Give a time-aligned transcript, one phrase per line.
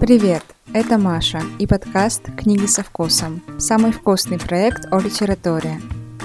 [0.00, 0.42] Привет,
[0.72, 5.78] это Маша и подкаст «Книги со вкусом»– самый вкусный проект о литературе.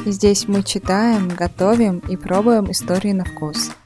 [0.05, 3.71] Здесь мы читаем, готовим и пробуем истории на вкус–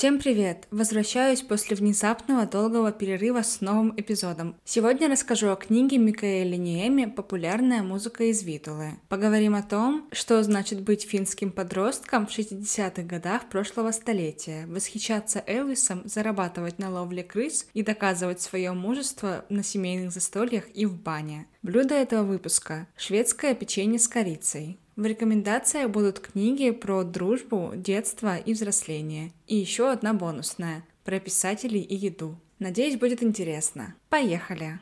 [0.00, 0.66] Всем привет!
[0.70, 4.56] Возвращаюсь после внезапного долгого перерыва с новым эпизодом.
[4.64, 8.92] Сегодня расскажу о книге Микаэля Ниэми «Популярная музыка из Витулы».
[9.10, 16.00] Поговорим о том, что значит быть финским подростком в 60-х годах прошлого столетия, восхищаться Элвисом,
[16.06, 21.46] зарабатывать на ловле крыс и доказывать свое мужество на семейных застольях и в бане.
[21.60, 24.78] Блюдо этого выпуска– шведское печенье с корицей.
[25.00, 29.32] В рекомендациях будут книги про дружбу, детство и взросление.
[29.46, 32.36] И еще одна бонусная– про писателей и еду.
[32.58, 33.94] Надеюсь, будет интересно.
[34.10, 34.78] Поехали!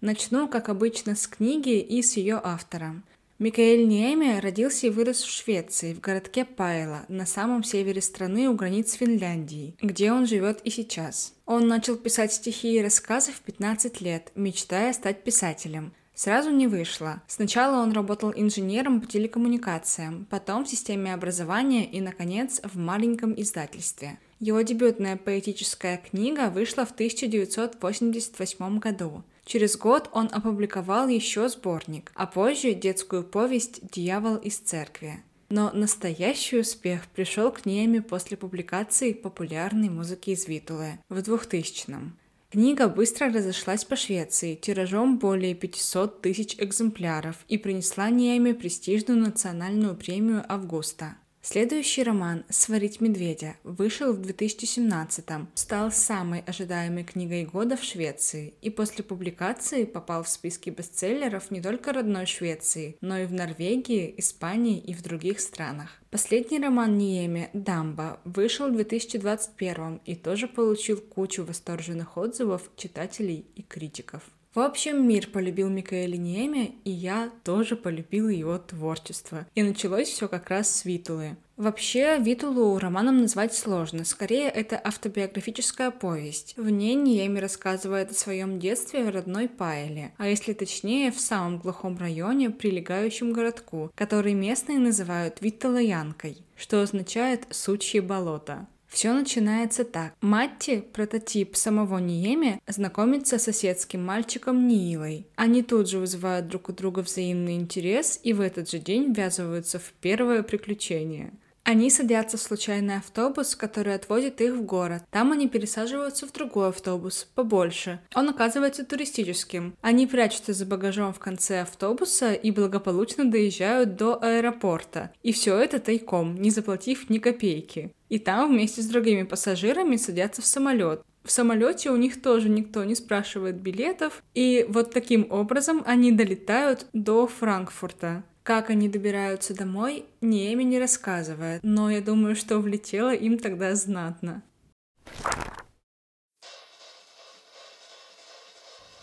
[0.00, 3.00] Начну, как обычно, с книги и с ее автора–
[3.38, 8.54] Микаэль Ниэме родился и вырос в Швеции, в городке Пайла, на самом севере страны у
[8.54, 11.34] границ Финляндии, где он живет и сейчас.
[11.44, 15.92] Он начал писать стихи и рассказы в 15 лет, мечтая стать писателем.
[16.14, 17.22] Сразу не вышло.
[17.26, 24.18] Сначала он работал инженером по телекоммуникациям, потом в системе образования и, наконец, в маленьком издательстве.
[24.40, 29.24] Его дебютная поэтическая книга вышла в 1988 году.
[29.46, 35.22] Через год он опубликовал еще сборник, а позже детскую повесть «Дьявол из церкви».
[35.48, 42.18] Но настоящий успех пришел к Неме после публикации популярной музыки из Витулы в 2000-м.
[42.50, 49.94] Книга быстро разошлась по Швеции тиражом более 500 тысяч экземпляров и принесла Неме престижную национальную
[49.94, 51.16] премию Августа.
[51.48, 58.68] Следующий роман «Сварить медведя» вышел в 2017-м, стал самой ожидаемой книгой года в Швеции и
[58.68, 64.80] после публикации попал в списки бестселлеров не только родной Швеции, но и в Норвегии, Испании
[64.80, 66.02] и в других странах.
[66.10, 73.62] Последний роман Ниеми «Дамба» вышел в 2021 и тоже получил кучу восторженных отзывов читателей и
[73.62, 74.24] критиков.
[74.56, 79.46] В общем, мир полюбил Микаэля Ниэме, и я тоже полюбила его творчество.
[79.54, 81.36] И началось все как раз с Витулы.
[81.58, 84.06] Вообще, Витулу романом назвать сложно.
[84.06, 86.54] Скорее, это автобиографическая повесть.
[86.56, 91.58] В ней Ниеми рассказывает о своем детстве в родной Пайле, а если точнее, в самом
[91.58, 98.66] глухом районе, прилегающем городку, который местные называют Виталаянкой, что означает «сучье болото».
[98.88, 100.14] Все начинается так.
[100.20, 105.26] Матти, прототип самого Ниеми, знакомится с соседским мальчиком Ниилой.
[105.36, 109.78] Они тут же вызывают друг у друга взаимный интерес и в этот же день ввязываются
[109.78, 111.32] в первое приключение.
[111.68, 115.02] Они садятся в случайный автобус, который отвозит их в город.
[115.10, 117.98] Там они пересаживаются в другой автобус, побольше.
[118.14, 119.74] Он оказывается туристическим.
[119.80, 125.10] Они прячутся за багажом в конце автобуса и благополучно доезжают до аэропорта.
[125.24, 127.92] И все это тайком, не заплатив ни копейки.
[128.10, 131.02] И там вместе с другими пассажирами садятся в самолет.
[131.24, 136.86] В самолете у них тоже никто не спрашивает билетов, и вот таким образом они долетают
[136.92, 138.22] до Франкфурта.
[138.46, 144.40] Как они добираются домой, Неэми не рассказывает, но я думаю, что влетело им тогда знатно.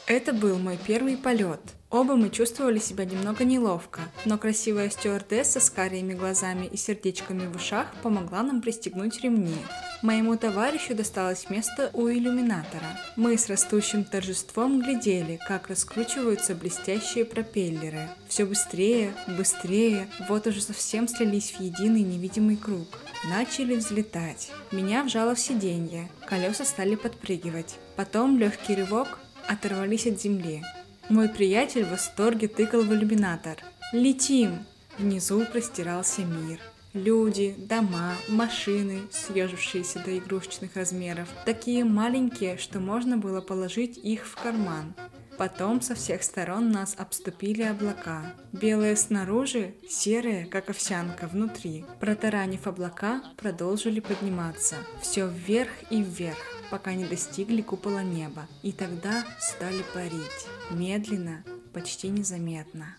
[0.08, 1.59] Это был мой первый полет.
[1.94, 7.56] Оба мы чувствовали себя немного неловко, но красивая стюардесса с карими глазами и сердечками в
[7.56, 9.56] ушах помогла нам пристегнуть ремни.
[10.02, 13.00] Моему товарищу досталось место у иллюминатора.
[13.16, 18.10] Мы с растущим торжеством глядели, как раскручиваются блестящие пропеллеры.
[18.28, 22.88] Все быстрее, быстрее, вот уже совсем слились в единый невидимый круг.
[23.30, 24.50] Начали взлетать.
[24.72, 27.75] Меня вжало в сиденье, колеса стали подпрыгивать.
[27.96, 30.64] Потом легкий рывок, оторвались от земли.
[31.09, 33.58] Мой приятель в восторге тыкал в иллюминатор.
[33.91, 34.66] «Летим!»
[34.97, 36.59] Внизу простирался мир.
[36.94, 44.36] Люди, дома, машины, съежившиеся до игрушечных размеров, такие маленькие, что можно было положить их в
[44.36, 44.94] карман.
[45.40, 48.36] Потом со всех сторон нас обступили облака.
[48.51, 51.83] Белые снаружи, серые, как овсянка, внутри.
[52.00, 54.75] Протаранив облака, продолжили подниматься.
[55.01, 56.38] Все вверх и вверх
[56.74, 62.98] пока не достигли купола неба, и тогда стали парить, медленно, почти незаметно.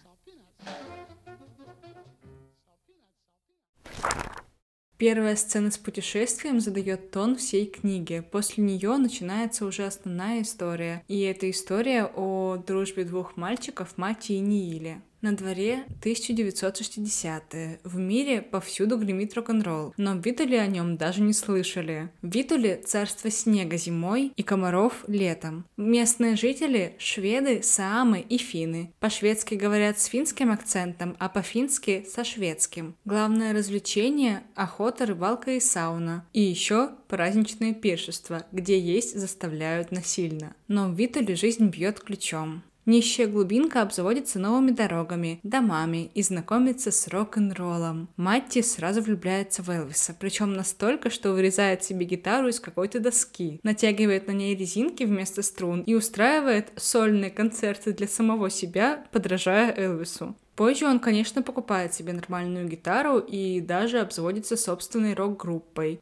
[4.96, 8.24] Первая сцена с путешествием задает тон всей книги.
[8.30, 11.02] После нее начинается уже основная история.
[11.08, 15.02] И это история о дружбе двух мальчиков, Мати и Нииле.
[15.24, 17.80] На дворе 1960-е.
[17.82, 22.10] В мире повсюду гремит рок-н-ролл, но в Витуле о нем даже не слышали.
[22.20, 25.64] В Витуле царство снега зимой и комаров летом.
[25.78, 28.92] Местные жители– шведы, саамы и финны.
[29.00, 32.94] По-шведски говорят с финским акцентом, а по-фински– со шведским.
[33.06, 36.26] Главное развлечение– охота, рыбалка и сауна.
[36.34, 40.54] И еще праздничные пиршества, где есть заставляют насильно.
[40.68, 42.62] Но в Витуле жизнь бьет ключом.
[42.86, 48.08] Нищая глубинка обзаводится новыми дорогами, домами и знакомится с рок-н-роллом.
[48.16, 54.26] Матти сразу влюбляется в Элвиса, причем настолько, что вырезает себе гитару из какой-то доски, натягивает
[54.26, 60.36] на ней резинки вместо струн и устраивает сольные концерты для самого себя, подражая Элвису.
[60.54, 66.00] Позже он, конечно, покупает себе нормальную гитару и даже обзаводится собственной рок-группой.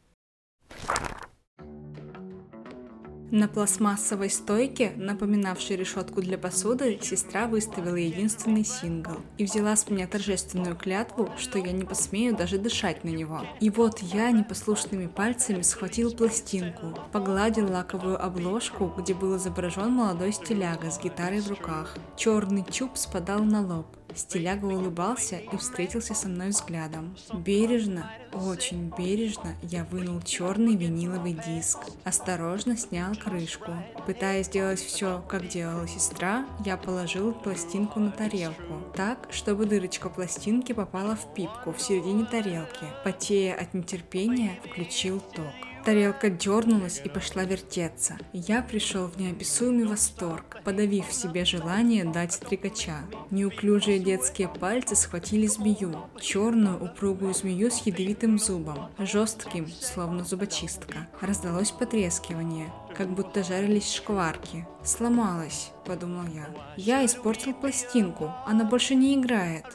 [3.33, 10.05] На пластмассовой стойке, напоминавшей решетку для посуды, сестра выставила единственный сингл и взяла с меня
[10.05, 13.41] торжественную клятву, что я не посмею даже дышать на него.
[13.59, 20.91] И вот я непослушными пальцами схватил пластинку, погладил лаковую обложку, где был изображен молодой стиляга
[20.91, 21.97] с гитарой в руках.
[22.15, 23.87] Черный чуб спадал на лоб.
[24.15, 27.15] Стиляга улыбался и встретился со мной взглядом.
[27.33, 31.79] Бережно, очень бережно я вынул черный виниловый диск.
[32.03, 33.71] Осторожно снял крышку.
[34.05, 38.81] Пытаясь сделать все, как делала сестра, я положил пластинку на тарелку.
[38.95, 42.85] Так, чтобы дырочка пластинки попала в пипку в середине тарелки.
[43.03, 45.72] Потея от нетерпения, включил ток.
[45.83, 48.17] Тарелка дернулась и пошла вертеться.
[48.31, 52.99] Я пришел в неописуемый восторг, подавив в себе желание дать стрекача.
[53.31, 61.07] Неуклюжие детские пальцы схватили змею, черную упругую змею с ядовитым зубом, жестким, словно зубочистка.
[61.19, 64.65] Раздалось потрескивание, как будто жарились шкварки.
[64.83, 66.47] «Сломалась»,— подумал я.
[66.77, 69.65] «Я испортил пластинку, она больше не играет».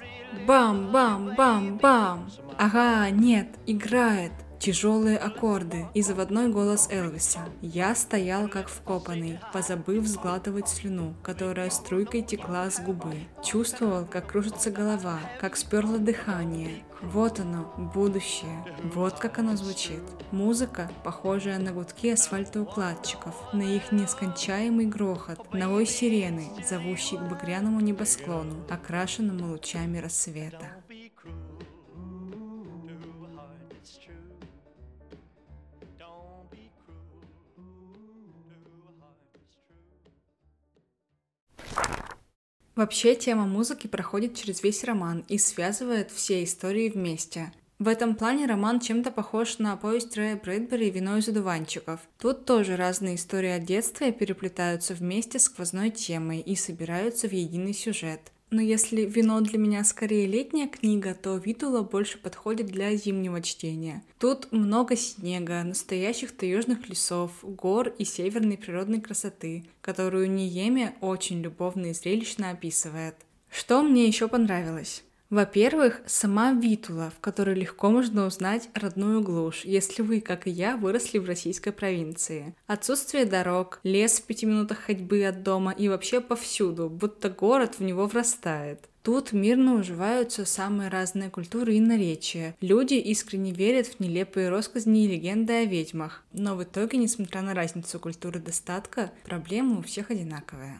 [0.46, 2.30] Бам-бам-бам-бам!
[2.58, 4.32] Ага, нет, играет.
[4.58, 7.40] Тяжелые аккорды и заводной голос Элвиса.
[7.62, 13.14] Я стоял как вкопанный, позабыв сглатывать слюну, которая струйкой текла с губы.
[13.44, 16.82] Чувствовал, как кружится голова, как сперло дыхание.
[17.00, 18.64] Вот оно, будущее.
[18.82, 20.02] Вот как оно звучит.
[20.32, 27.80] Музыка, похожая на гудки асфальтоукладчиков, на их нескончаемый грохот, на вой сирены, зовущий к багряному
[27.80, 30.66] небосклону, окрашенному лучами рассвета.
[42.78, 47.52] Вообще, тема музыки проходит через весь роман и связывает все истории вместе.
[47.80, 51.98] В этом плане роман чем-то похож на повесть Рэя Брэдбери «Вино из одуванчиков».
[52.20, 58.30] Тут тоже разные истории от детства переплетаются вместе сквозной темой и собираются в единый сюжет.
[58.50, 64.02] Но если вино для меня скорее летняя книга, то Витула больше подходит для зимнего чтения.
[64.18, 71.86] Тут много снега, настоящих таежных лесов, гор и северной природной красоты, которую Ниеме очень любовно
[71.86, 73.16] и зрелищно описывает.
[73.50, 75.02] Что мне еще понравилось?
[75.30, 80.78] Во-первых, сама Витула, в которой легко можно узнать родную глушь, если вы, как и я,
[80.78, 82.54] выросли в российской провинции.
[82.66, 87.82] Отсутствие дорог, лес в пяти минутах ходьбы от дома и вообще повсюду, будто город в
[87.82, 88.88] него врастает.
[89.02, 92.56] Тут мирно уживаются самые разные культуры и наречия.
[92.62, 96.24] Люди искренне верят в нелепые россказни и легенды о ведьмах.
[96.32, 100.78] Но в итоге, несмотря на разницу культуры достатка, проблемы у всех одинаковые.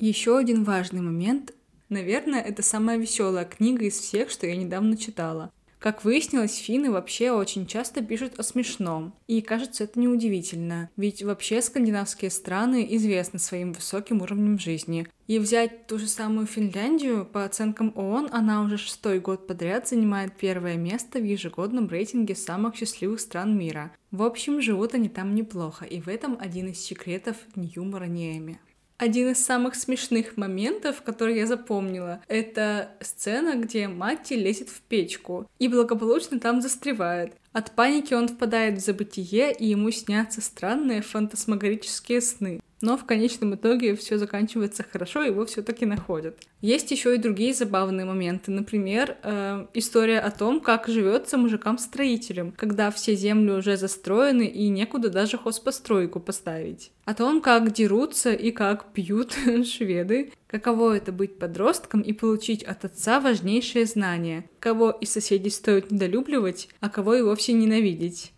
[0.00, 1.52] Еще один важный момент.
[1.88, 5.50] Наверное, это самая веселая книга из всех, что я недавно читала.
[5.80, 9.12] Как выяснилось, финны вообще очень часто пишут о смешном.
[9.26, 15.08] И кажется, это неудивительно, ведь вообще скандинавские страны известны своим высоким уровнем жизни.
[15.26, 20.36] И взять ту же самую Финляндию, по оценкам ООН, она уже шестой год подряд занимает
[20.36, 23.92] первое место в ежегодном рейтинге самых счастливых стран мира.
[24.12, 28.60] В общем, живут они там неплохо, и в этом один из секретов юмора Неэми.
[28.98, 35.48] Один из самых смешных моментов, который я запомнила, это сцена, где Матти лезет в печку
[35.60, 37.32] и благополучно там застревает.
[37.58, 43.54] От паники он впадает в забытие, и ему снятся странные фантасмагорические сны но в конечном
[43.54, 46.38] итоге все заканчивается хорошо, его все-таки находят.
[46.60, 48.50] Есть еще и другие забавные моменты.
[48.50, 55.08] Например, э, история о том, как живется мужикам-строителям, когда все земли уже застроены и некуда
[55.08, 56.90] даже хозпостройку поставить.
[57.04, 60.32] О том, как дерутся и как пьют шведы.
[60.48, 64.48] Каково это быть подростком и получить от отца важнейшие знания.
[64.60, 68.32] Кого из соседей стоит недолюбливать, а кого и вовсе ненавидеть.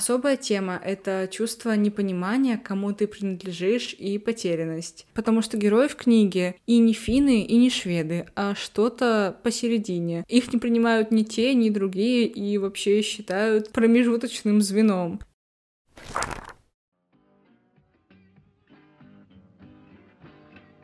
[0.00, 5.06] Особая тема— это чувство непонимания, кому ты принадлежишь, и потерянность.
[5.12, 10.24] Потому что герои в книге и не финны, и не шведы, а что-то посередине.
[10.26, 15.20] Их не принимают ни те, ни другие, и вообще считают промежуточным звеном.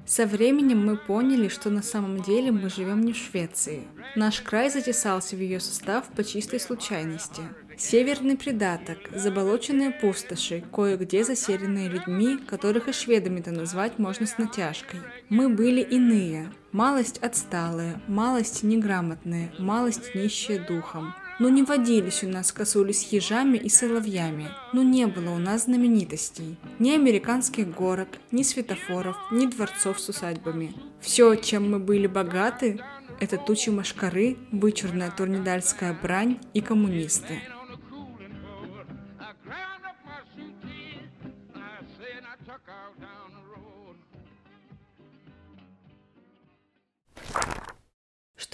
[0.04, 3.84] Со временем мы поняли, что на самом деле мы живем не в Швеции.
[4.14, 7.40] Наш край затесался в ее состав по чистой случайности.
[7.78, 15.00] Северный придаток, заболоченные пустоши, кое-где заселенные людьми, которых и шведами-то назвать можно с натяжкой.
[15.28, 21.14] Мы были иные, малость отсталые, малость неграмотные, малость нищие духом.
[21.38, 25.64] Но не водились у нас косули с ежами и соловьями, но не было у нас
[25.64, 26.56] знаменитостей.
[26.78, 30.72] Ни американских горок, ни светофоров, ни дворцов с усадьбами.
[31.02, 32.80] Все, чем мы были богаты,
[33.20, 37.42] это тучи машкары, вычурная турнидальская брань и коммунисты.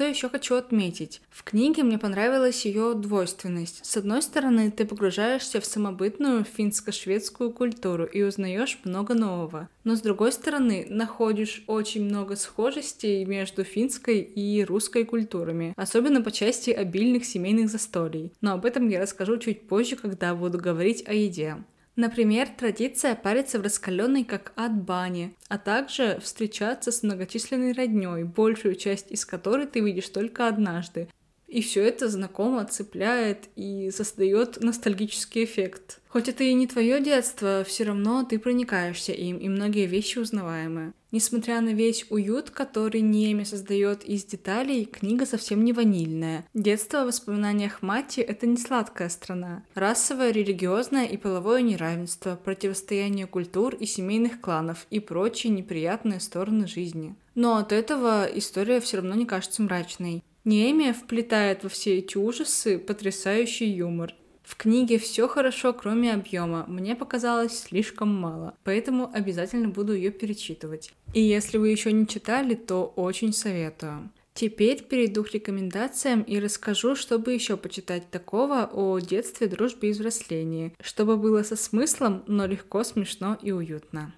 [0.02, 1.20] Что еще хочу отметить?
[1.30, 3.86] В книге мне понравилась ее двойственность.
[3.86, 9.68] С одной стороны, ты погружаешься в самобытную финско-шведскую культуру и узнаешь много нового.
[9.84, 16.32] Но с другой стороны, находишь очень много схожестей между финской и русской культурами, особенно по
[16.32, 18.32] части обильных семейных застолий.
[18.40, 21.58] Но об этом я расскажу чуть позже, когда буду говорить о еде.
[21.94, 28.76] Например, традиция париться в раскаленной как ад бане, а также встречаться с многочисленной родней, большую
[28.76, 31.08] часть из которой ты видишь только однажды.
[31.52, 36.00] И все это знакомо, цепляет и создает ностальгический эффект.
[36.08, 40.94] Хоть это и не твое детство, все равно ты проникаешься им, и многие вещи узнаваемые.
[41.10, 46.46] Несмотря на весь уют, который Неми создает из деталей, книга совсем не ванильная.
[46.54, 49.62] Детство в воспоминаниях Мати— это не сладкая страна.
[49.74, 57.14] Расовое, религиозное и половое неравенство, противостояние культур и семейных кланов и прочие неприятные стороны жизни.
[57.34, 60.22] Но от этого история все равно не кажется мрачной.
[60.44, 64.14] Неемия вплетает во все эти ужасы потрясающий юмор.
[64.42, 66.64] В книге все хорошо, кроме объема.
[66.66, 70.92] Мне показалось слишком мало, поэтому обязательно буду ее перечитывать.
[71.14, 74.10] И если вы еще не читали, то очень советую.
[74.34, 80.74] Теперь перейду к рекомендациям и расскажу, чтобы еще почитать такого о детстве, дружбе и взрослении,
[80.80, 84.14] чтобы было со смыслом, но легко, смешно и уютно.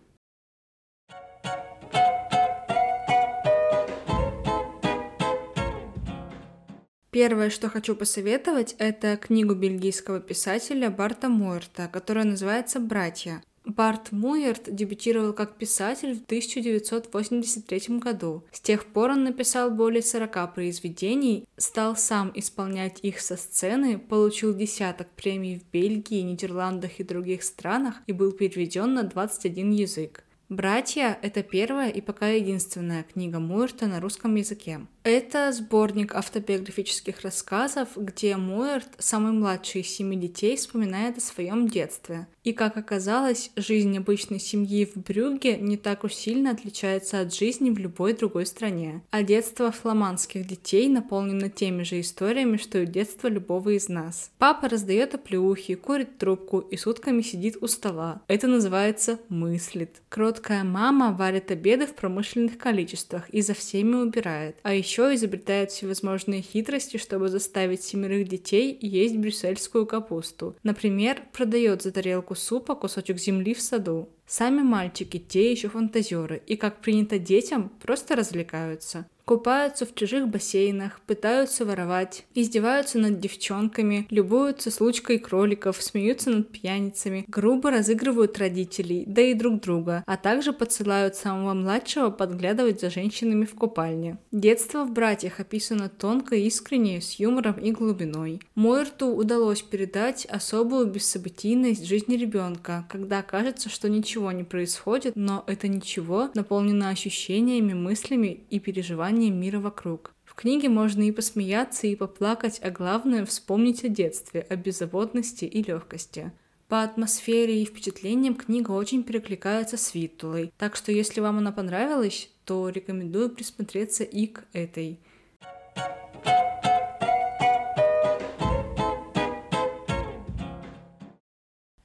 [7.15, 13.41] Первое, что хочу посоветовать, это книгу бельгийского писателя Барта Муэрта, которая называется «Братья».
[13.65, 18.43] Барт Муэрт дебютировал как писатель в 1983 году.
[18.51, 24.53] С тех пор он написал более 40 произведений, стал сам исполнять их со сцены, получил
[24.53, 30.24] десяток премий в Бельгии, Нидерландах и других странах и был переведен на 21 язык.
[30.49, 34.81] «Братья»— это первая и пока единственная книга Муэрта на русском языке.
[35.05, 42.27] Это сборник автобиографических рассказов, где Муэрт, самый младший из семи детей, вспоминает о своем детстве.
[42.43, 47.71] И, как оказалось, жизнь обычной семьи в Брюгге не так уж сильно отличается от жизни
[47.71, 49.03] в любой другой стране.
[49.11, 54.31] А детство фламандских детей наполнено теми же историями, что и детство любого из нас.
[54.39, 58.23] Папа раздает оплеухи, курит трубку и сутками сидит у стола.
[58.27, 60.03] Это называется «мыслит».
[60.35, 64.57] Кроткая мама варит обеды в промышленных количествах и за всеми убирает.
[64.65, 70.57] А еще изобретает всевозможные хитрости, чтобы заставить семерых детей есть брюссельскую капусту.
[70.65, 74.09] Например, продает за тарелку супа кусочек земли в саду.
[74.27, 79.07] Сами мальчики те еще фантазеры, и, как принято детям, просто развлекаются.
[79.25, 87.25] Купаются в чужих бассейнах, пытаются воровать, издеваются над девчонками, любуются случкой кроликов, смеются над пьяницами,
[87.27, 93.47] грубо разыгрывают родителей, да и друг друга, а также подсылают самого младшего подглядывать за женщинами
[93.47, 94.19] в купальне.
[94.31, 98.43] Детство в братьях описано тонко, искренне, с юмором и глубиной.
[98.55, 105.67] Мойрту удалось передать особую бессобытийность жизни ребенка, когда кажется, что ничего не происходит, но это
[105.67, 110.13] ничего наполнено ощущениями, мыслями и переживаниями понимание мира вокруг.
[110.25, 115.63] В книге можно и посмеяться, и поплакать, а главное вспомнить о детстве, о беззаботности и
[115.63, 116.33] легкости.
[116.69, 122.29] По атмосфере и впечатлениям книга очень перекликается с Виттулой, так что если вам она понравилась,
[122.45, 124.99] то рекомендую присмотреться и к этой.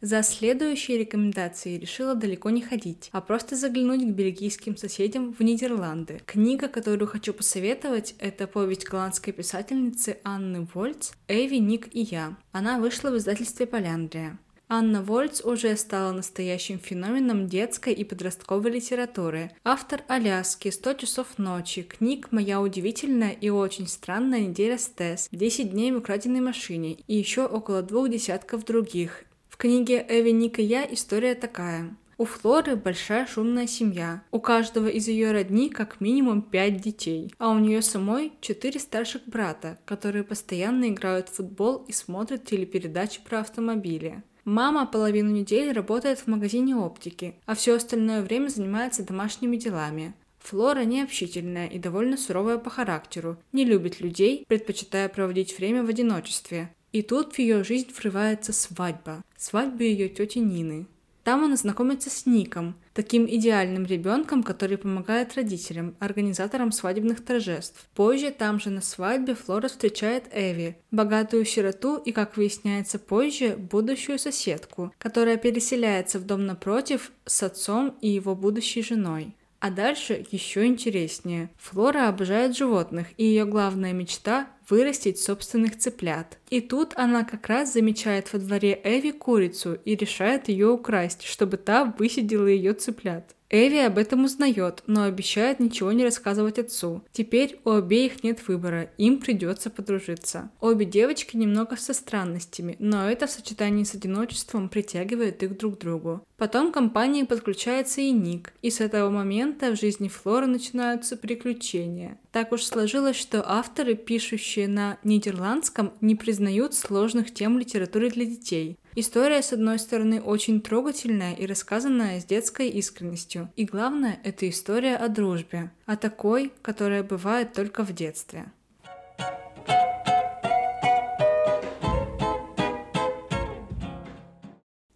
[0.02, 6.22] За следующей рекомендацией решила далеко не ходить, а просто заглянуть к бельгийским соседям в Нидерланды.
[6.26, 12.38] Книга, которую хочу посоветовать, это повесть голландской писательницы Анны Вольц «Эви, Ник и я».
[12.54, 14.40] Она вышла в издательстве «Поляндрия».
[14.72, 19.52] Анна Вольц уже стала настоящим феноменом детской и подростковой литературы.
[19.64, 25.70] Автор «Аляски», «100 часов ночи», книг «Моя удивительная и очень странная неделя с Тесс», «10
[25.70, 29.26] дней в украденной машине» и еще около двух десятков других.
[29.62, 31.94] Книге «Эви, Ник я» история такая.
[32.18, 34.24] У Флоры большая шумная семья.
[34.32, 37.34] У каждого из ее родни как минимум пять детей.
[37.40, 43.20] А у нее самой четыре старших брата, которые постоянно играют в футбол и смотрят телепередачи
[43.22, 44.24] про автомобили.
[44.46, 50.14] Мама половину недели работает в магазине оптики, а все остальное время занимается домашними делами.
[50.40, 56.74] Флора необщительная и довольно суровая по характеру, не любит людей, предпочитая проводить время в одиночестве.
[56.92, 59.24] И тут в ее жизнь врывается свадьба.
[59.38, 60.88] Свадьба ее тети Нины.
[61.24, 67.88] Там она знакомится с Ником, таким идеальным ребенком, который помогает родителям, организаторам свадебных торжеств.
[67.94, 74.18] Позже там же на свадьбе Флора встречает Эви, богатую сироту и, как выясняется позже, будущую
[74.18, 79.36] соседку, которая переселяется в дом напротив с отцом и его будущей женой.
[79.60, 81.52] А дальше еще интереснее.
[81.58, 86.39] Флора обожает животных, и ее главная мечта– вырастить собственных цыплят.
[86.50, 91.58] И тут она как раз замечает во дворе Эви курицу и решает ее украсть, чтобы
[91.58, 93.36] та высидела ее цыплят.
[93.52, 97.04] Эви об этом узнает, но обещает ничего не рассказывать отцу.
[97.12, 100.52] Теперь у обеих нет выбора, им придется подружиться.
[100.62, 105.82] Обе девочки немного со странностями, но это в сочетании с одиночеством притягивает их друг к
[105.82, 106.24] другу.
[106.38, 112.20] Потом к компании подключается и Ник, и с этого момента в жизни Флоры начинаются приключения.
[112.32, 118.80] Так уж сложилось, что авторы, пишущие на нидерландском, не признают сложных тем литературы для детей.
[118.96, 123.52] История, с одной стороны, очень трогательная и рассказанная с детской искренностью.
[123.58, 128.46] И главное, это история о дружбе, о такой, которая бывает только в детстве.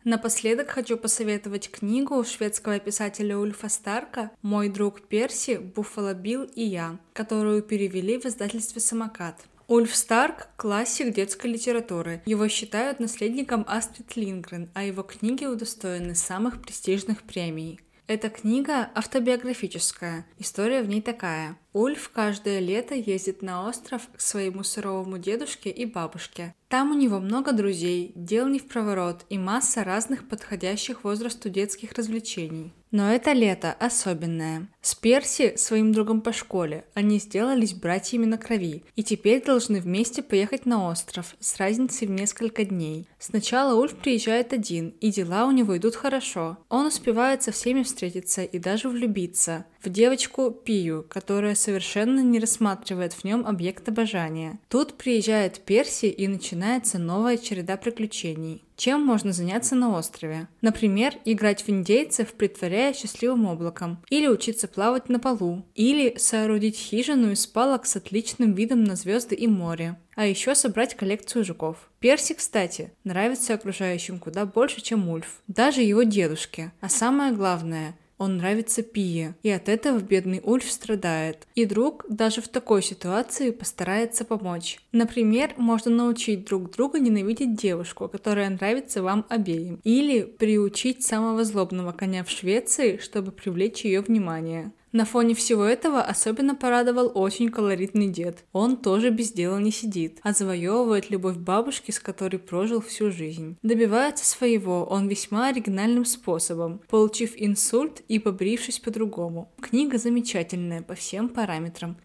[0.05, 6.99] Напоследок хочу посоветовать книгу шведского писателя Ульфа Старка «Мой друг Перси, Буффало Билл и я»,
[7.11, 9.43] которую перевели в издательстве «Самокат».
[9.75, 12.21] Ульф Старк– классик детской литературы.
[12.27, 17.79] Его считают наследником Астрид Лингрен, а его книги удостоены самых престижных премий.
[18.05, 20.27] Эта книга автобиографическая.
[20.37, 21.57] История в ней такая.
[21.73, 26.53] Ульф каждое лето ездит на остров к своему суровому дедушке и бабушке.
[26.67, 31.93] Там у него много друзей, дел не в проворот и масса разных подходящих возрасту детских
[31.93, 32.73] развлечений.
[32.93, 34.67] Но это лето особенное.
[34.83, 40.21] С Перси, своим другом по школе, они сделались братьями на крови и теперь должны вместе
[40.21, 43.07] поехать на остров с разницей в несколько дней.
[43.17, 46.59] Сначала Ульф приезжает один, и дела у него идут хорошо.
[46.69, 53.13] Он успевает со всеми встретиться и даже влюбиться в девочку Пию, которая совершенно не рассматривает
[53.13, 54.59] в нем объект обожания.
[54.69, 58.63] Тут приезжает Перси и начинается новая череда приключений.
[58.75, 60.47] Чем можно заняться на острове?
[60.61, 67.31] Например, играть в индейцев, притворяя счастливым облаком, или учиться плавать на полу, или соорудить хижину
[67.31, 71.89] из палок с отличным видом на звезды и море, а еще собрать коллекцию жуков.
[71.99, 76.71] Перси, кстати, нравится окружающим куда больше, чем Ульф, даже его дедушке.
[76.81, 81.47] А самое главное, он нравится Пие, и от этого бедный Ульф страдает.
[81.55, 84.79] И друг даже в такой ситуации постарается помочь.
[84.91, 89.79] Например, можно научить друг друга ненавидеть девушку, которая нравится вам обеим.
[89.83, 94.71] Или приучить самого злобного коня в Швеции, чтобы привлечь ее внимание.
[94.93, 98.45] На фоне всего этого особенно порадовал очень колоритный дед.
[98.53, 103.57] Он тоже без дела не сидит, а завоевывает любовь бабушки, с которой прожил всю жизнь.
[103.63, 109.51] Добивается своего он весьма оригинальным способом, получив инсульт и побрившись по-другому.
[109.59, 111.97] Книга замечательная по всем параметрам.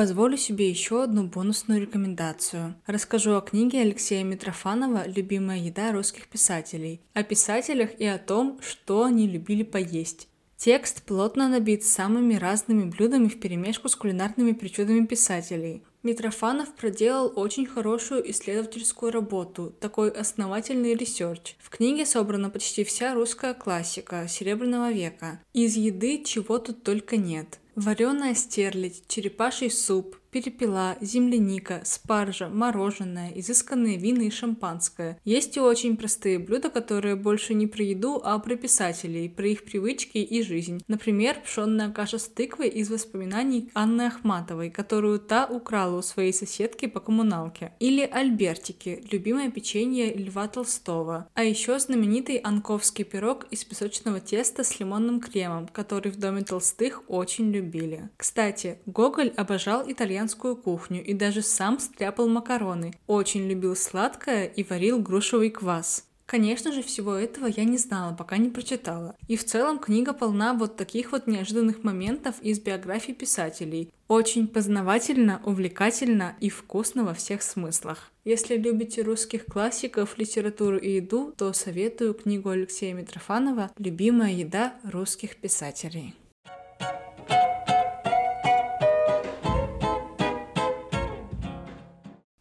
[0.00, 2.74] Позволю себе еще одну бонусную рекомендацию.
[2.86, 9.04] Расскажу о книге Алексея Митрофанова «Любимая еда русских писателей», о писателях и о том, что
[9.04, 10.26] они любили поесть.
[10.56, 15.82] Текст плотно набит самыми разными блюдами вперемешку с кулинарными причудами писателей.
[16.02, 21.56] Митрофанов проделал очень хорошую исследовательскую работу, такой основательный research.
[21.58, 25.42] В книге собрана почти вся русская классика Серебряного века.
[25.52, 27.59] Из еды чего тут только нет.
[27.80, 35.18] Вареная стерлядь, черепаший суп, перепела, земляника, спаржа, мороженое, изысканные вина и шампанское.
[35.24, 39.64] Есть и очень простые блюда, которые больше не про еду, а про писателей, про их
[39.64, 40.82] привычки и жизнь.
[40.88, 46.86] Например, пшенная каша с тыквой из воспоминаний Анны Ахматовой, которую та украла у своей соседки
[46.86, 47.72] по коммуналке.
[47.80, 51.28] Или альбертики, любимое печенье Льва Толстого.
[51.34, 57.02] А еще знаменитый анковский пирог из песочного теста с лимонным кремом, который в доме Толстых
[57.08, 58.08] очень любили.
[58.16, 62.92] Кстати, Гоголь обожал итальянские итальянскую кухню и даже сам стряпал макароны.
[63.06, 66.04] Очень любил сладкое и варил грушевый квас.
[66.26, 69.16] Конечно же, всего этого я не знала, пока не прочитала.
[69.26, 73.90] И в целом книга полна вот таких вот неожиданных моментов из биографий писателей.
[74.06, 78.12] Очень познавательно, увлекательно и вкусно во всех смыслах.
[78.24, 85.36] Если любите русских классиков, литературу и еду, то советую книгу Алексея Митрофанова «Любимая еда русских
[85.36, 86.14] писателей».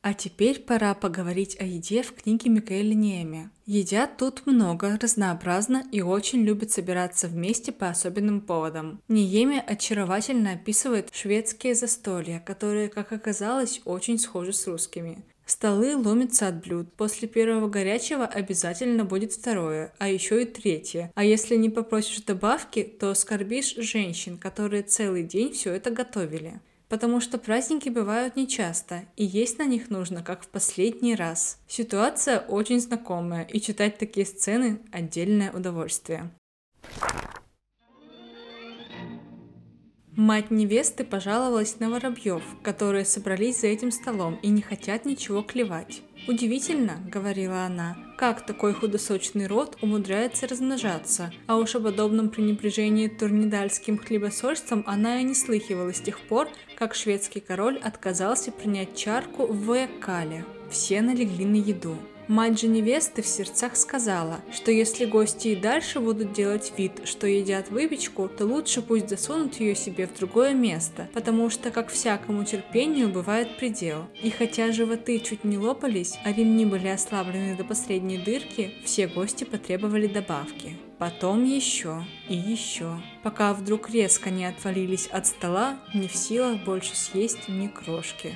[0.10, 3.52] А теперь пора поговорить о еде в книге Микаэля Ниэми.
[3.67, 9.04] Едят тут много, разнообразно и очень любят собираться вместе по особенным поводам.
[9.08, 15.24] Ниеми очаровательно описывает шведские застолья, которые, как оказалось, очень схожи с русскими.
[15.45, 16.91] Столы ломятся от блюд.
[16.93, 21.12] После первого горячего обязательно будет второе, а еще и третье.
[21.13, 27.21] А если не попросишь добавки, то оскорбишь женщин, которые целый день все это готовили потому
[27.21, 31.60] что праздники бывают нечасто, и есть на них нужно, как в последний раз.
[31.67, 36.32] Ситуация очень знакомая, и читать такие сцены– отдельное удовольствие.
[40.15, 46.02] Мать невесты пожаловалась на воробьев, которые собрались за этим столом и не хотят ничего клевать.
[46.29, 53.97] «Удивительно»,— говорила она,— «как такой худосочный род умудряется размножаться, а уж о подобном пренебрежении турнидальским
[53.97, 59.65] хлебосольством она и не слыхивала с тех пор, как шведский король отказался принять чарку в
[59.65, 60.45] Ваякале.
[60.69, 61.97] Все налегли на еду.
[62.29, 67.25] Мать же невесты в сердцах сказала, что если гости и дальше будут делать вид, что
[67.25, 72.43] едят выпечку, то лучше пусть засунут ее себе в другое место, потому что, как всякому
[72.43, 74.05] терпению, бывает предел.
[74.21, 79.43] И хотя животы чуть не лопались, а ремни были ослаблены до последней дырки, все гости
[79.43, 80.77] потребовали добавки.
[80.99, 86.95] Потом еще и еще, пока вдруг резко не отвалились от стола, не в силах больше
[86.95, 88.35] съесть ни крошки.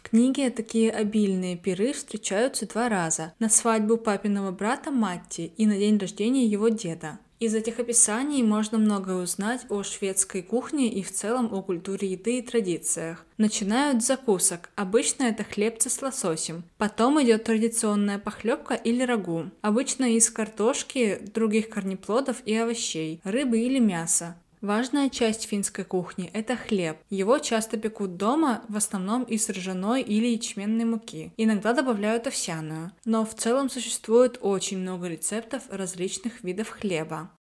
[0.00, 5.98] Книге такие обильные пиры встречаются два раза– на свадьбу папиного брата Матти и на день
[5.98, 7.18] рождения его деда.
[7.42, 12.38] Из этих описаний можно многое узнать о шведской кухне и в целом о культуре еды
[12.38, 13.26] и традициях.
[13.36, 14.70] Начинают с закусок.
[14.76, 16.62] Обычно это хлебцы с лососем.
[16.78, 19.50] Потом идет традиционная похлебка или рагу.
[19.60, 24.36] Обычно из картошки, других корнеплодов и овощей, рыбы или мяса.
[24.62, 26.96] Важная часть финской кухни– это хлеб.
[27.10, 31.32] Его часто пекут дома, в основном из ржаной или ячменной муки.
[31.36, 32.92] Иногда добавляют овсяную.
[33.04, 37.32] Но в целом существует очень много рецептов различных видов хлеба.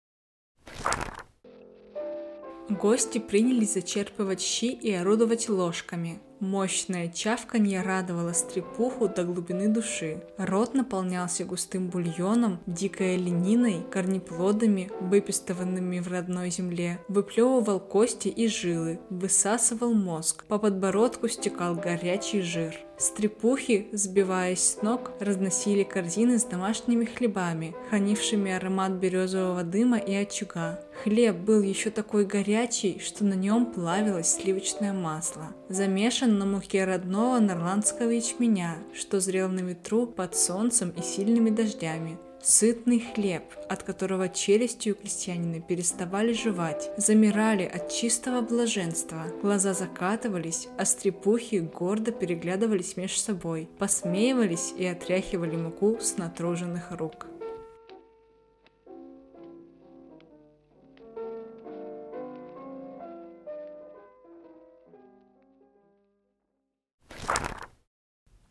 [2.71, 6.23] Гости принялись зачерпывать щи и орудовать ложками.
[6.41, 10.23] Мощное чавканье радовало стрепуху до глубины души.
[10.39, 19.01] Рот наполнялся густым бульоном, дикой олениной, корнеплодами, выпистыванными в родной земле, выплевывал кости и жилы,
[19.11, 20.45] высасывал мозг.
[20.47, 22.75] По подбородку стекал горячий жир.
[23.01, 30.79] Стрепухи, сбиваясь с ног, разносили корзины с домашними хлебами, хранившими аромат березового дыма и очага.
[31.03, 35.49] Хлеб был еще такой горячий, что на нем плавилось сливочное масло.
[35.71, 42.19] Замешан на муке родного норландского ячменя, что зрел на ветру под солнцем и сильными дождями.
[42.43, 50.87] Сытный хлеб, от которого челюстью крестьянина переставали жевать, замирали от чистого блаженства, глаза закатывались, а
[50.87, 57.27] стрепухи гордо переглядывались между собой, посмеивались и отряхивали муку с натруженных рук.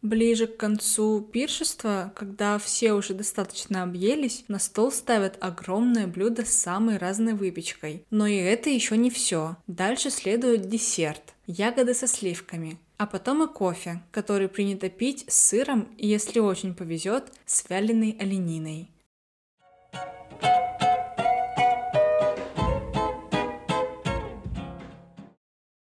[0.01, 6.53] Ближе к концу пиршества, когда все уже достаточно объелись, на стол ставят огромное блюдо с
[6.53, 8.05] самой разной выпечкой.
[8.09, 9.57] Но и это еще не все.
[9.67, 12.77] Дальше следует десерт– ягоды со сливками.
[12.97, 18.15] А потом и кофе, который принято пить с сыром и, если очень повезет, с вяленой
[18.19, 18.89] олениной.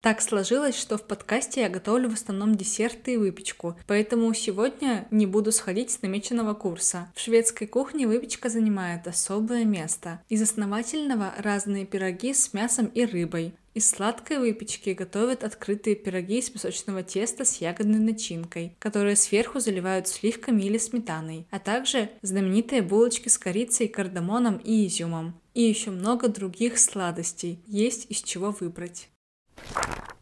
[0.04, 5.24] Так сложилось, что в подкасте я готовлю в основном десерты и выпечку, поэтому сегодня не
[5.24, 7.10] буду сходить с намеченного курса.
[7.14, 10.20] В шведской кухне выпечка занимает особое место.
[10.28, 16.50] Из основательного разные пироги с мясом и рыбой, из сладкой выпечки готовят открытые пироги из
[16.50, 23.28] песочного теста с ягодной начинкой, которые сверху заливают сливками или сметаной, а также знаменитые булочки
[23.30, 25.40] с корицей, кардамоном и изюмом.
[25.54, 29.08] И еще много других сладостей, есть из чего выбрать.
[29.64, 30.13] Thank you.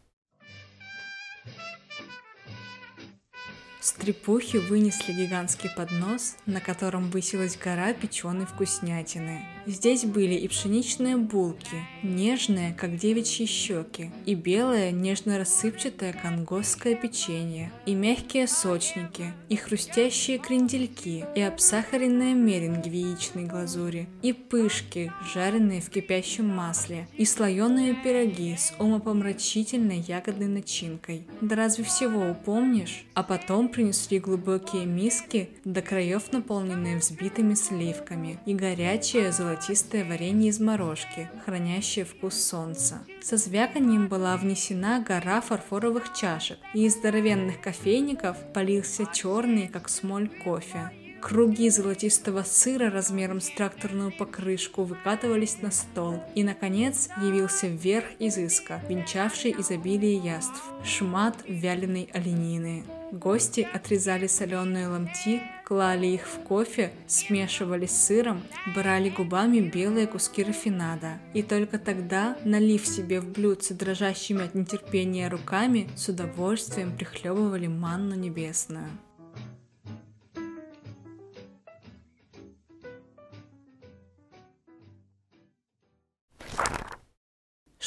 [3.83, 9.45] Стрепухи вынесли гигантский поднос, на котором высилась гора печеной вкуснятины.
[9.65, 17.93] Здесь были и пшеничные булки, нежные, как девичьи щеки, и белое, нежно-рассыпчатое конгосское печенье, и
[17.93, 25.89] мягкие сочники, и хрустящие крендельки, и обсахаренные меринги в яичной глазури, и пышки, жареные в
[25.89, 31.27] кипящем масле, и слоеные пироги с умопомрачительной ягодной начинкой.
[31.41, 33.05] Да разве всего упомнишь?
[33.13, 40.59] А потом принесли глубокие миски, до краев наполненные взбитыми сливками, и горячее золотистое варенье из
[40.59, 42.99] морожки, хранящее вкус солнца.
[43.21, 50.29] Со звяканием была внесена гора фарфоровых чашек, и из здоровенных кофейников полился черный, как смоль,
[50.43, 50.91] кофе.
[51.21, 58.81] Круги золотистого сыра размером с тракторную покрышку выкатывались на стол, и, наконец, явился верх изыска,
[58.89, 62.83] венчавший изобилие яств– шмат вяленой оленины.
[63.13, 68.41] Гости отрезали соленые ломти, клали их в кофе, смешивали с сыром,
[68.75, 71.19] брали губами белые куски рафинада.
[71.35, 78.15] И только тогда, налив себе в блюдце дрожащими от нетерпения руками, с удовольствием прихлебывали манну
[78.15, 78.89] небесную.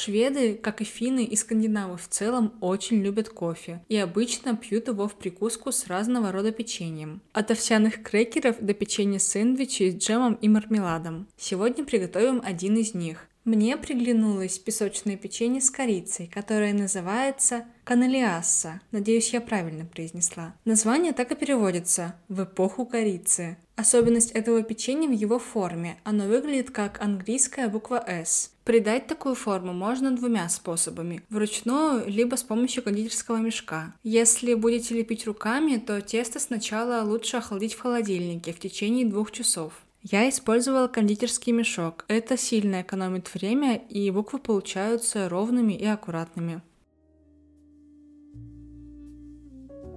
[0.07, 5.09] Шведы, как и финны и скандинавы в целом, очень любят кофе и обычно пьют его
[5.09, 7.19] в прикуску с разного рода печеньем.
[7.33, 11.27] От овсяных крекеров до печенья сэндвичей с джемом и мармеладом.
[11.35, 13.27] Сегодня приготовим один из них.
[13.47, 18.81] Мне приглянулось песочное печенье с корицей, которое называется каналиасса.
[18.91, 20.53] Надеюсь, я правильно произнесла.
[20.65, 23.57] Название так и переводится «в эпоху корицы».
[23.77, 25.97] Особенность этого печенья в его форме.
[26.03, 28.51] Оно выглядит как английская буква S.
[28.65, 31.21] Придать такую форму можно двумя способами.
[31.29, 33.93] Вручную, либо с помощью кондитерского мешка.
[34.03, 39.71] Если будете лепить руками, то тесто сначала лучше охладить в холодильнике в течение двух часов.
[40.09, 42.05] Я использовала кондитерский мешок.
[42.07, 46.61] Это сильно экономит время, и буквы получаются ровными и аккуратными.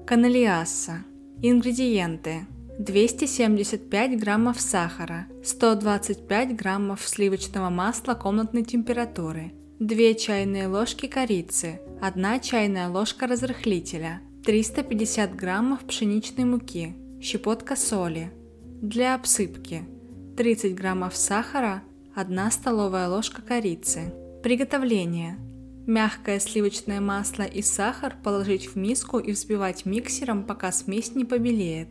[0.08, 1.04] Каналиасса.
[1.42, 2.48] Ингредиенты.
[2.80, 12.88] 275 граммов сахара, 125 граммов сливочного масла комнатной температуры, 2 чайные ложки корицы, 1 чайная
[12.88, 18.32] ложка разрыхлителя, 350 граммов пшеничной муки, щепотка соли.
[18.80, 19.84] Для обсыпки
[20.40, 21.82] 30 граммов сахара,
[22.14, 24.10] 1 столовая ложка корицы.
[24.42, 25.36] Приготовление.
[25.86, 31.88] Мягкое сливочное масло и сахар положить в миску и взбивать миксером, пока смесь не побелеет.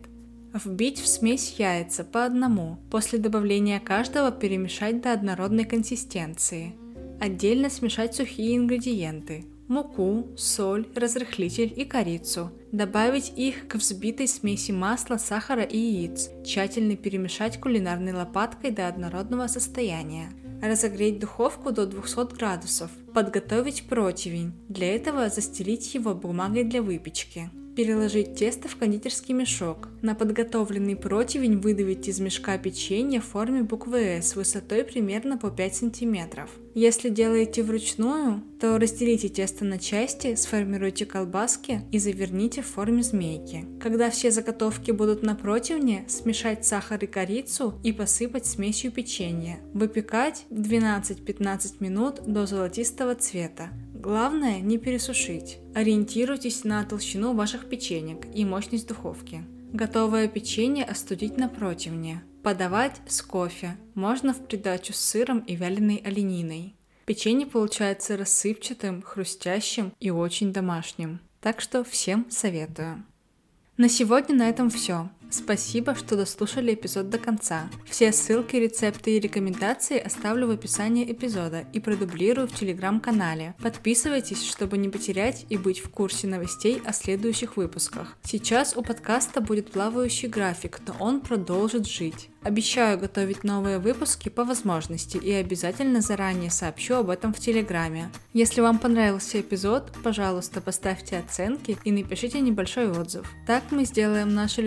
[0.51, 2.79] Вбить в смесь яйца по одному.
[2.89, 6.73] После добавления каждого перемешать до однородной консистенции.
[7.21, 9.45] Отдельно смешать сухие ингредиенты.
[9.69, 12.49] Муку, соль, разрыхлитель и корицу.
[12.71, 16.31] Добавить их к взбитой смеси масла, сахара и яиц.
[16.43, 20.31] Тщательно перемешать кулинарной лопаткой до однородного состояния.
[20.63, 22.89] Разогреть духовку до 200 градусов.
[23.13, 24.53] Подготовить противень.
[24.69, 27.51] Для этого застелить его бумагой для выпечки.
[27.79, 29.87] Переложить тесто в кондитерский мешок.
[30.01, 35.75] На подготовленный противень выдавить из мешка печенье в форме буквы «С» высотой примерно по 5
[35.75, 36.49] см.
[36.75, 43.65] Если делаете вручную, то разделите тесто на части, сформируйте колбаски и заверните в форме змейки.
[43.79, 49.59] Когда все заготовки будут на противне, смешать сахар и корицу и посыпать смесью печенья.
[49.73, 53.69] Выпекать 12-15 минут до золотистого цвета.
[53.99, 55.57] Главное не пересушить.
[55.75, 59.43] Ориентируйтесь на толщину ваших печенек и мощность духовки.
[59.73, 62.23] Готовое печенье остудить на противне.
[62.41, 63.75] Подавать с кофе.
[63.95, 66.77] Можно в придачу с сыром и вяленой олениной.
[67.05, 71.19] Печенье получается рассыпчатым, хрустящим и очень домашним.
[71.41, 73.03] Так что всем советую.
[73.75, 75.09] На сегодня на этом все.
[75.29, 77.69] Спасибо, что дослушали эпизод до конца.
[77.85, 83.53] Все ссылки, рецепты и рекомендации оставлю в описании эпизода и продублирую в телеграм-канале.
[83.61, 88.17] Подписывайтесь, чтобы не потерять и быть в курсе новостей о следующих выпусках.
[88.23, 92.29] Сейчас у подкаста будет плавающий график, но он продолжит жить.
[92.41, 98.09] Обещаю готовить новые выпуски по возможности и обязательно заранее сообщу об этом в Телеграме.
[98.33, 103.29] Если вам понравился эпизод, пожалуйста, поставьте оценки и напишите небольшой отзыв.
[103.45, 104.61] Так мы сделаем нашу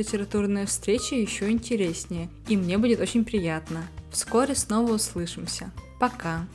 [0.52, 3.84] литературную встречу еще интереснее, и мне будет очень приятно.
[4.10, 5.70] Вскоре снова услышимся.
[5.98, 6.46] Пока!